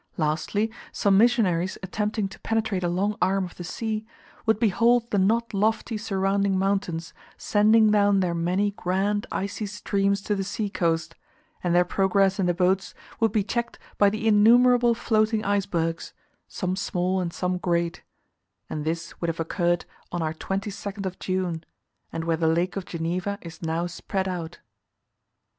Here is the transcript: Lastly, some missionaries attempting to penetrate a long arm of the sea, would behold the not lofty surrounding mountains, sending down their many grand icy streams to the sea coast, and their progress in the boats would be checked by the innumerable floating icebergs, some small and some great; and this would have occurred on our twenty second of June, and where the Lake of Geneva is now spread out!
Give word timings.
Lastly, 0.17 0.71
some 0.91 1.15
missionaries 1.15 1.77
attempting 1.83 2.27
to 2.29 2.39
penetrate 2.39 2.83
a 2.83 2.87
long 2.87 3.15
arm 3.21 3.45
of 3.45 3.53
the 3.53 3.63
sea, 3.63 4.03
would 4.47 4.59
behold 4.59 5.07
the 5.11 5.19
not 5.19 5.53
lofty 5.53 5.95
surrounding 5.95 6.57
mountains, 6.57 7.13
sending 7.37 7.91
down 7.91 8.19
their 8.19 8.33
many 8.33 8.71
grand 8.71 9.27
icy 9.31 9.67
streams 9.67 10.23
to 10.23 10.33
the 10.33 10.43
sea 10.43 10.71
coast, 10.71 11.13
and 11.63 11.75
their 11.75 11.85
progress 11.85 12.39
in 12.39 12.47
the 12.47 12.53
boats 12.55 12.95
would 13.19 13.31
be 13.31 13.43
checked 13.43 13.77
by 13.99 14.09
the 14.09 14.27
innumerable 14.27 14.95
floating 14.95 15.45
icebergs, 15.45 16.13
some 16.47 16.75
small 16.75 17.19
and 17.21 17.31
some 17.31 17.59
great; 17.59 18.01
and 18.71 18.83
this 18.85 19.21
would 19.21 19.27
have 19.27 19.39
occurred 19.39 19.85
on 20.11 20.23
our 20.23 20.33
twenty 20.33 20.71
second 20.71 21.05
of 21.05 21.19
June, 21.19 21.63
and 22.11 22.23
where 22.23 22.37
the 22.37 22.47
Lake 22.47 22.75
of 22.75 22.85
Geneva 22.85 23.37
is 23.43 23.61
now 23.61 23.85
spread 23.85 24.27
out! 24.27 24.61